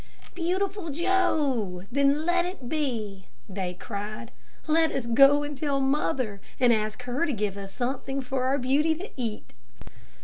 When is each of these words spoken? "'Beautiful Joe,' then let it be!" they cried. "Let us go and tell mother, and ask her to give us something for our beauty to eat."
"'Beautiful 0.33 0.89
Joe,' 0.89 1.83
then 1.91 2.25
let 2.25 2.43
it 2.43 2.67
be!" 2.67 3.27
they 3.47 3.75
cried. 3.75 4.31
"Let 4.65 4.91
us 4.91 5.05
go 5.05 5.43
and 5.43 5.55
tell 5.55 5.79
mother, 5.79 6.41
and 6.59 6.73
ask 6.73 7.03
her 7.03 7.23
to 7.23 7.31
give 7.31 7.55
us 7.55 7.71
something 7.71 8.19
for 8.19 8.45
our 8.45 8.57
beauty 8.57 8.95
to 8.95 9.11
eat." 9.15 9.53